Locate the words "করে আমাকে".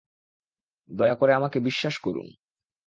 1.15-1.57